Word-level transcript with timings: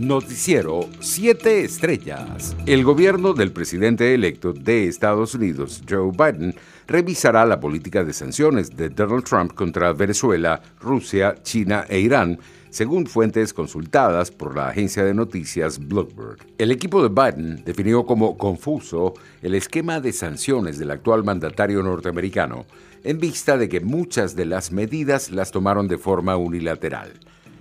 Noticiero 0.00 0.88
7 1.00 1.62
Estrellas. 1.62 2.56
El 2.64 2.84
gobierno 2.84 3.34
del 3.34 3.52
presidente 3.52 4.14
electo 4.14 4.54
de 4.54 4.88
Estados 4.88 5.34
Unidos, 5.34 5.82
Joe 5.86 6.10
Biden, 6.10 6.54
revisará 6.86 7.44
la 7.44 7.60
política 7.60 8.02
de 8.02 8.14
sanciones 8.14 8.74
de 8.74 8.88
Donald 8.88 9.24
Trump 9.24 9.52
contra 9.52 9.92
Venezuela, 9.92 10.62
Rusia, 10.80 11.34
China 11.42 11.84
e 11.86 12.00
Irán, 12.00 12.38
según 12.70 13.06
fuentes 13.06 13.52
consultadas 13.52 14.30
por 14.30 14.56
la 14.56 14.68
agencia 14.68 15.04
de 15.04 15.12
noticias 15.12 15.78
Bloomberg. 15.78 16.38
El 16.56 16.70
equipo 16.70 17.06
de 17.06 17.10
Biden 17.10 17.62
definió 17.66 18.06
como 18.06 18.38
confuso 18.38 19.12
el 19.42 19.54
esquema 19.54 20.00
de 20.00 20.14
sanciones 20.14 20.78
del 20.78 20.92
actual 20.92 21.24
mandatario 21.24 21.82
norteamericano, 21.82 22.64
en 23.04 23.18
vista 23.18 23.58
de 23.58 23.68
que 23.68 23.80
muchas 23.80 24.34
de 24.34 24.46
las 24.46 24.72
medidas 24.72 25.30
las 25.30 25.50
tomaron 25.50 25.88
de 25.88 25.98
forma 25.98 26.38
unilateral. 26.38 27.20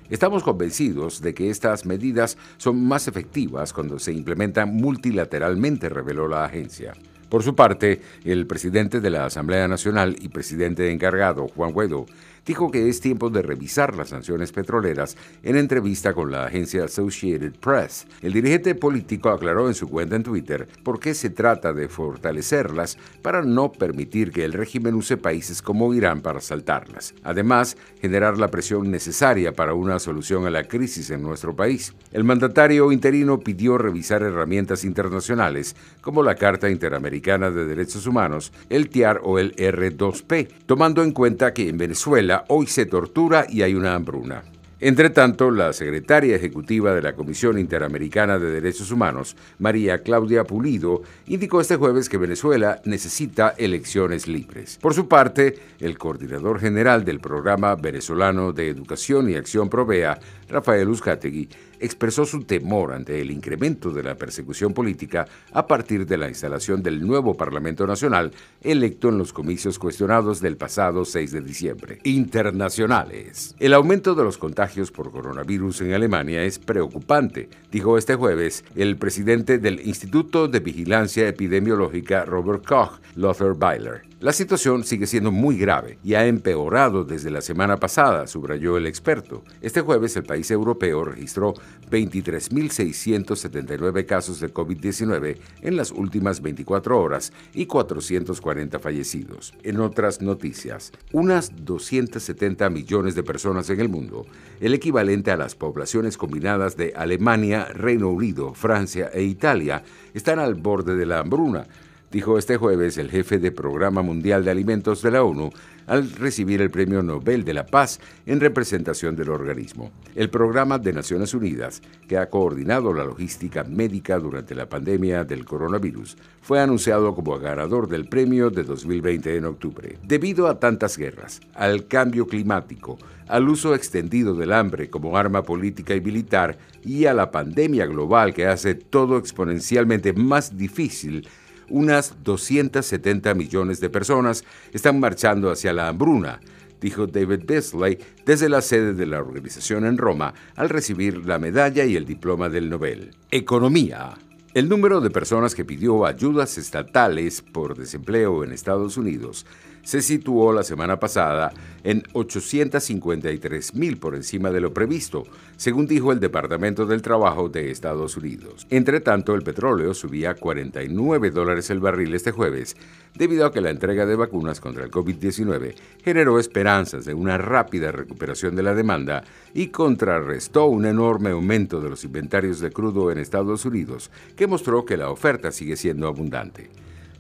Estamos 0.09 0.41
convencidos 0.43 1.21
de 1.21 1.35
que 1.35 1.49
estas 1.51 1.85
medidas 1.85 2.37
son 2.57 2.83
más 2.83 3.07
efectivas 3.07 3.73
cuando 3.73 3.99
se 3.99 4.11
implementan 4.11 4.73
multilateralmente, 4.73 5.87
reveló 5.87 6.27
la 6.27 6.45
agencia. 6.45 6.93
Por 7.29 7.43
su 7.43 7.53
parte, 7.53 8.01
el 8.23 8.47
presidente 8.47 9.01
de 9.01 9.11
la 9.11 9.25
Asamblea 9.25 9.67
Nacional 9.67 10.15
y 10.19 10.29
presidente 10.29 10.89
encargado, 10.91 11.47
Juan 11.47 11.73
Guaidó, 11.73 12.07
dijo 12.43 12.71
que 12.71 12.89
es 12.89 13.01
tiempo 13.01 13.29
de 13.29 13.43
revisar 13.43 13.95
las 13.95 14.09
sanciones 14.09 14.51
petroleras 14.51 15.15
en 15.43 15.55
entrevista 15.55 16.13
con 16.13 16.31
la 16.31 16.45
agencia 16.45 16.85
Associated 16.85 17.53
Press. 17.59 18.07
El 18.23 18.33
dirigente 18.33 18.73
político 18.73 19.29
aclaró 19.29 19.67
en 19.67 19.75
su 19.75 19.87
cuenta 19.87 20.15
en 20.15 20.23
Twitter 20.23 20.67
por 20.83 20.99
qué 20.99 21.13
se 21.13 21.29
trata 21.29 21.71
de 21.71 21.87
fortalecerlas 21.87 22.97
para 23.21 23.43
no 23.43 23.71
permitir 23.71 24.31
que 24.31 24.45
el 24.45 24.53
régimen 24.53 24.95
use 24.95 25.15
países 25.17 25.61
como 25.61 25.93
Irán 25.93 26.21
para 26.21 26.41
saltarlas. 26.41 27.13
Además, 27.21 27.77
generar 28.01 28.39
la 28.39 28.47
presión 28.47 28.89
necesaria 28.89 29.53
para 29.53 29.75
una 29.75 29.99
solución 29.99 30.47
a 30.47 30.49
la 30.49 30.63
crisis 30.63 31.11
en 31.11 31.21
nuestro 31.21 31.55
país. 31.55 31.93
El 32.11 32.23
mandatario 32.23 32.91
interino 32.91 33.39
pidió 33.39 33.77
revisar 33.77 34.23
herramientas 34.23 34.83
internacionales 34.83 35.75
como 36.01 36.23
la 36.23 36.33
Carta 36.33 36.67
Interamericana 36.67 37.18
de 37.21 37.65
Derechos 37.65 38.07
Humanos, 38.07 38.51
el 38.69 38.89
TIAR 38.89 39.21
o 39.23 39.39
el 39.39 39.55
R2P, 39.55 40.47
tomando 40.65 41.03
en 41.03 41.11
cuenta 41.11 41.53
que 41.53 41.67
en 41.67 41.77
Venezuela 41.77 42.45
hoy 42.47 42.67
se 42.67 42.85
tortura 42.85 43.45
y 43.49 43.61
hay 43.61 43.75
una 43.75 43.93
hambruna. 43.93 44.43
Entre 44.81 45.09
tanto, 45.09 45.51
la 45.51 45.73
secretaria 45.73 46.37
ejecutiva 46.37 46.93
de 46.93 47.01
la 47.01 47.13
Comisión 47.13 47.59
Interamericana 47.59 48.39
de 48.39 48.49
Derechos 48.49 48.91
Humanos, 48.91 49.35
María 49.57 50.01
Claudia 50.03 50.45
Pulido, 50.45 51.01
indicó 51.27 51.59
este 51.59 51.75
jueves 51.75 52.07
que 52.07 52.17
Venezuela 52.17 52.79
necesita 52.85 53.49
elecciones 53.57 54.29
libres. 54.29 54.77
Por 54.81 54.93
su 54.93 55.09
parte, 55.09 55.59
el 55.81 55.97
coordinador 55.97 56.61
general 56.61 57.03
del 57.03 57.19
Programa 57.19 57.75
Venezolano 57.75 58.53
de 58.53 58.69
Educación 58.69 59.29
y 59.29 59.35
Acción 59.35 59.69
Provea, 59.69 60.17
Rafael 60.47 60.87
Uzcategui, 60.87 61.49
expresó 61.79 62.25
su 62.25 62.43
temor 62.43 62.93
ante 62.93 63.21
el 63.21 63.31
incremento 63.31 63.91
de 63.91 64.03
la 64.03 64.15
persecución 64.15 64.73
política 64.73 65.27
a 65.51 65.67
partir 65.67 66.05
de 66.05 66.17
la 66.17 66.27
instalación 66.27 66.83
del 66.83 67.05
nuevo 67.05 67.35
Parlamento 67.35 67.87
Nacional 67.87 68.31
electo 68.61 69.09
en 69.09 69.17
los 69.17 69.33
comicios 69.33 69.79
cuestionados 69.79 70.41
del 70.41 70.57
pasado 70.57 71.05
6 71.05 71.31
de 71.31 71.41
diciembre. 71.41 71.99
Internacionales. 72.03 73.55
El 73.59 73.73
aumento 73.73 74.15
de 74.15 74.23
los 74.23 74.37
contagios 74.37 74.91
por 74.91 75.11
coronavirus 75.11 75.81
en 75.81 75.93
Alemania 75.93 76.43
es 76.43 76.59
preocupante, 76.59 77.49
dijo 77.71 77.97
este 77.97 78.15
jueves 78.15 78.63
el 78.75 78.97
presidente 78.97 79.57
del 79.57 79.85
Instituto 79.87 80.47
de 80.47 80.59
Vigilancia 80.59 81.27
Epidemiológica 81.27 82.25
Robert 82.25 82.65
Koch, 82.65 82.99
Lothar 83.15 83.53
Weiler. 83.53 84.08
La 84.21 84.33
situación 84.33 84.83
sigue 84.83 85.07
siendo 85.07 85.31
muy 85.31 85.57
grave 85.57 85.97
y 86.03 86.15
ha 86.15 86.25
empeorado 86.25 87.05
desde 87.05 87.31
la 87.31 87.39
semana 87.39 87.77
pasada, 87.77 88.27
subrayó 88.27 88.75
el 88.75 88.85
experto. 88.85 89.45
Este 89.61 89.79
jueves 89.79 90.17
el 90.17 90.23
país 90.23 90.51
europeo 90.51 91.05
registró 91.05 91.53
23.679 91.89 94.05
casos 94.05 94.41
de 94.41 94.53
COVID-19 94.53 95.37
en 95.61 95.77
las 95.77 95.91
últimas 95.91 96.41
24 96.41 97.01
horas 97.01 97.31
y 97.53 97.65
440 97.65 98.77
fallecidos. 98.79 99.53
En 99.63 99.79
otras 99.79 100.21
noticias, 100.21 100.91
unas 101.13 101.53
270 101.63 102.69
millones 102.69 103.15
de 103.15 103.23
personas 103.23 103.69
en 103.69 103.79
el 103.79 103.87
mundo, 103.87 104.25
el 104.59 104.73
equivalente 104.73 105.31
a 105.31 105.37
las 105.37 105.55
poblaciones 105.55 106.17
combinadas 106.17 106.75
de 106.75 106.91
Alemania, 106.93 107.69
Reino 107.73 108.09
Unido, 108.09 108.53
Francia 108.53 109.09
e 109.13 109.23
Italia, 109.23 109.81
están 110.13 110.39
al 110.39 110.55
borde 110.55 110.97
de 110.97 111.05
la 111.05 111.19
hambruna 111.19 111.65
dijo 112.11 112.37
este 112.37 112.57
jueves 112.57 112.97
el 112.97 113.09
jefe 113.09 113.37
de 113.37 113.51
Programa 113.51 114.01
Mundial 114.01 114.43
de 114.43 114.51
Alimentos 114.51 115.01
de 115.01 115.11
la 115.11 115.23
ONU 115.23 115.51
al 115.85 116.11
recibir 116.11 116.61
el 116.61 116.69
Premio 116.69 117.01
Nobel 117.01 117.43
de 117.43 117.53
la 117.53 117.65
Paz 117.65 117.99
en 118.25 118.39
representación 118.39 119.15
del 119.15 119.29
organismo. 119.29 119.91
El 120.15 120.29
Programa 120.29 120.77
de 120.77 120.93
Naciones 120.93 121.33
Unidas, 121.33 121.81
que 122.07 122.17
ha 122.17 122.29
coordinado 122.29 122.93
la 122.93 123.03
logística 123.03 123.63
médica 123.63 124.19
durante 124.19 124.53
la 124.53 124.69
pandemia 124.69 125.23
del 125.23 125.45
coronavirus, 125.45 126.17
fue 126.41 126.59
anunciado 126.59 127.15
como 127.15 127.39
ganador 127.39 127.87
del 127.87 128.07
premio 128.07 128.49
de 128.51 128.63
2020 128.63 129.35
en 129.35 129.45
octubre. 129.45 129.97
Debido 130.03 130.47
a 130.47 130.59
tantas 130.59 130.97
guerras, 130.97 131.41
al 131.55 131.87
cambio 131.87 132.27
climático, 132.27 132.97
al 133.27 133.49
uso 133.49 133.73
extendido 133.73 134.33
del 134.35 134.53
hambre 134.53 134.89
como 134.89 135.17
arma 135.17 135.43
política 135.43 135.95
y 135.95 136.01
militar 136.01 136.57
y 136.83 137.05
a 137.05 137.13
la 137.13 137.31
pandemia 137.31 137.85
global 137.85 138.33
que 138.33 138.47
hace 138.47 138.75
todo 138.75 139.17
exponencialmente 139.17 140.13
más 140.13 140.57
difícil, 140.57 141.27
unas 141.69 142.23
270 142.23 143.33
millones 143.33 143.79
de 143.79 143.89
personas 143.89 144.43
están 144.73 144.99
marchando 144.99 145.51
hacia 145.51 145.73
la 145.73 145.87
hambruna, 145.87 146.39
dijo 146.81 147.07
David 147.07 147.41
Beasley 147.45 147.99
desde 148.25 148.49
la 148.49 148.61
sede 148.61 148.93
de 148.93 149.05
la 149.05 149.19
organización 149.19 149.85
en 149.85 149.97
Roma 149.97 150.33
al 150.55 150.69
recibir 150.69 151.25
la 151.25 151.39
medalla 151.39 151.85
y 151.85 151.95
el 151.95 152.05
diploma 152.05 152.49
del 152.49 152.69
Nobel. 152.69 153.11
Economía. 153.31 154.17
El 154.55 154.67
número 154.67 154.99
de 154.99 155.11
personas 155.11 155.53
que 155.53 155.63
pidió 155.63 156.05
ayudas 156.07 156.57
estatales 156.57 157.41
por 157.41 157.77
desempleo 157.77 158.43
en 158.43 158.51
Estados 158.51 158.97
Unidos 158.97 159.45
se 159.83 160.01
situó 160.01 160.53
la 160.53 160.63
semana 160.63 160.99
pasada 160.99 161.51
en 161.83 162.03
853 162.13 163.75
mil 163.75 163.97
por 163.97 164.15
encima 164.15 164.51
de 164.51 164.61
lo 164.61 164.73
previsto, 164.73 165.23
según 165.57 165.87
dijo 165.87 166.11
el 166.11 166.19
Departamento 166.19 166.85
del 166.85 167.01
Trabajo 167.01 167.49
de 167.49 167.71
Estados 167.71 168.17
Unidos. 168.17 168.67
Entre 168.69 168.99
tanto, 168.99 169.35
el 169.35 169.43
petróleo 169.43 169.93
subía 169.93 170.31
a 170.31 170.35
49 170.35 171.31
dólares 171.31 171.69
el 171.69 171.79
barril 171.79 172.13
este 172.13 172.31
jueves, 172.31 172.75
debido 173.15 173.45
a 173.45 173.51
que 173.51 173.61
la 173.61 173.69
entrega 173.69 174.05
de 174.05 174.15
vacunas 174.15 174.59
contra 174.59 174.83
el 174.83 174.91
COVID-19 174.91 175.75
generó 176.03 176.39
esperanzas 176.39 177.05
de 177.05 177.13
una 177.13 177.37
rápida 177.37 177.91
recuperación 177.91 178.55
de 178.55 178.63
la 178.63 178.75
demanda 178.75 179.23
y 179.53 179.67
contrarrestó 179.67 180.65
un 180.65 180.85
enorme 180.85 181.31
aumento 181.31 181.81
de 181.81 181.89
los 181.89 182.03
inventarios 182.03 182.59
de 182.59 182.71
crudo 182.71 183.11
en 183.11 183.17
Estados 183.17 183.65
Unidos, 183.65 184.11
que 184.35 184.47
mostró 184.47 184.85
que 184.85 184.97
la 184.97 185.09
oferta 185.09 185.51
sigue 185.51 185.75
siendo 185.75 186.07
abundante. 186.07 186.69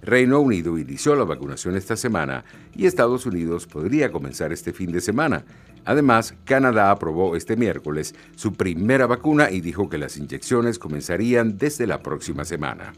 Reino 0.01 0.39
Unido 0.39 0.77
inició 0.77 1.15
la 1.15 1.23
vacunación 1.23 1.75
esta 1.75 1.95
semana 1.95 2.45
y 2.75 2.85
Estados 2.85 3.25
Unidos 3.25 3.67
podría 3.67 4.11
comenzar 4.11 4.53
este 4.53 4.71
fin 4.71 4.91
de 4.91 5.01
semana. 5.01 5.43
Además, 5.85 6.33
Canadá 6.45 6.91
aprobó 6.91 7.35
este 7.35 7.55
miércoles 7.55 8.15
su 8.35 8.53
primera 8.53 9.07
vacuna 9.07 9.51
y 9.51 9.61
dijo 9.61 9.89
que 9.89 9.97
las 9.97 10.17
inyecciones 10.17 10.79
comenzarían 10.79 11.57
desde 11.57 11.87
la 11.87 12.01
próxima 12.01 12.45
semana. 12.45 12.93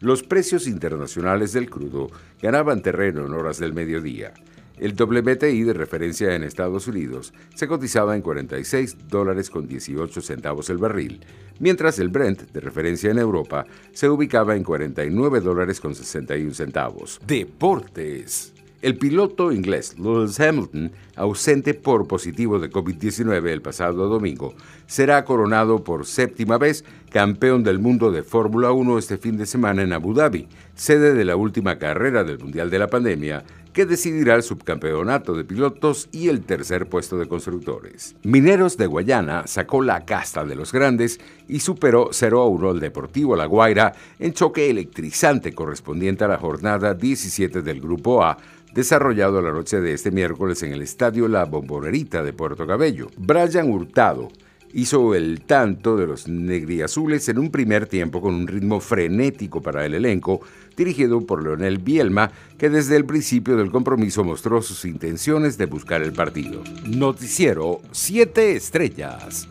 Los 0.00 0.22
precios 0.22 0.68
internacionales 0.68 1.52
del 1.52 1.68
crudo 1.68 2.08
ganaban 2.40 2.82
terreno 2.82 3.26
en 3.26 3.32
horas 3.32 3.58
del 3.58 3.72
mediodía. 3.72 4.32
El 4.80 4.92
WTI 4.92 5.62
de 5.62 5.72
referencia 5.72 6.34
en 6.34 6.44
Estados 6.44 6.86
Unidos 6.86 7.32
se 7.54 7.66
cotizaba 7.66 8.14
en 8.14 8.22
46 8.22 9.08
dólares 9.08 9.50
con 9.50 9.66
18 9.66 10.20
centavos 10.20 10.70
el 10.70 10.78
barril, 10.78 11.20
mientras 11.58 11.98
el 11.98 12.08
Brent 12.08 12.52
de 12.52 12.60
referencia 12.60 13.10
en 13.10 13.18
Europa 13.18 13.66
se 13.92 14.08
ubicaba 14.08 14.54
en 14.54 14.62
49 14.62 15.40
dólares 15.40 15.80
con 15.80 15.94
61 15.94 16.54
centavos. 16.54 17.20
Deportes. 17.26 18.54
El 18.80 18.96
piloto 18.96 19.50
inglés 19.50 19.98
Lewis 19.98 20.38
Hamilton, 20.38 20.92
ausente 21.16 21.74
por 21.74 22.06
positivo 22.06 22.60
de 22.60 22.70
COVID-19 22.70 23.48
el 23.48 23.60
pasado 23.60 24.08
domingo, 24.08 24.54
será 24.86 25.24
coronado 25.24 25.82
por 25.82 26.06
séptima 26.06 26.58
vez 26.58 26.84
campeón 27.10 27.64
del 27.64 27.80
mundo 27.80 28.12
de 28.12 28.22
Fórmula 28.22 28.70
1 28.70 28.98
este 28.98 29.18
fin 29.18 29.36
de 29.36 29.46
semana 29.46 29.82
en 29.82 29.92
Abu 29.92 30.14
Dhabi, 30.14 30.46
sede 30.76 31.14
de 31.14 31.24
la 31.24 31.34
última 31.34 31.76
carrera 31.76 32.22
del 32.22 32.38
Mundial 32.38 32.70
de 32.70 32.78
la 32.78 32.86
Pandemia, 32.86 33.42
que 33.72 33.86
decidirá 33.86 34.34
el 34.34 34.42
subcampeonato 34.42 35.34
de 35.34 35.44
pilotos 35.44 36.08
y 36.12 36.28
el 36.28 36.42
tercer 36.42 36.88
puesto 36.88 37.18
de 37.18 37.26
constructores. 37.26 38.16
Mineros 38.22 38.76
de 38.76 38.86
Guayana 38.86 39.46
sacó 39.46 39.82
la 39.82 40.04
casta 40.04 40.44
de 40.44 40.56
los 40.56 40.72
grandes 40.72 41.20
y 41.48 41.60
superó 41.60 42.08
0 42.12 42.40
a 42.40 42.46
1 42.46 42.70
al 42.70 42.80
Deportivo 42.80 43.36
La 43.36 43.46
Guaira 43.46 43.94
en 44.18 44.32
choque 44.32 44.70
electrizante 44.70 45.54
correspondiente 45.54 46.24
a 46.24 46.28
la 46.28 46.38
jornada 46.38 46.94
17 46.94 47.62
del 47.62 47.80
Grupo 47.80 48.22
A 48.24 48.38
desarrollado 48.72 49.40
la 49.40 49.52
noche 49.52 49.80
de 49.80 49.94
este 49.94 50.10
miércoles 50.10 50.62
en 50.62 50.72
el 50.72 50.82
Estadio 50.82 51.26
La 51.28 51.44
Bombonera 51.44 52.22
de 52.22 52.32
Puerto 52.32 52.66
Cabello. 52.66 53.08
Brian 53.16 53.70
Hurtado 53.70 54.28
hizo 54.72 55.14
el 55.14 55.40
tanto 55.42 55.96
de 55.96 56.06
los 56.06 56.28
negriazules 56.28 57.28
en 57.28 57.38
un 57.38 57.50
primer 57.50 57.86
tiempo 57.86 58.20
con 58.20 58.34
un 58.34 58.46
ritmo 58.46 58.80
frenético 58.80 59.62
para 59.62 59.84
el 59.84 59.94
elenco, 59.94 60.40
dirigido 60.76 61.20
por 61.20 61.42
Leonel 61.42 61.78
Bielma, 61.78 62.30
que 62.56 62.70
desde 62.70 62.96
el 62.96 63.04
principio 63.04 63.56
del 63.56 63.70
compromiso 63.70 64.24
mostró 64.24 64.62
sus 64.62 64.84
intenciones 64.84 65.58
de 65.58 65.66
buscar 65.66 66.02
el 66.02 66.12
partido. 66.12 66.62
Noticiero 66.86 67.80
7 67.92 68.56
Estrellas. 68.56 69.48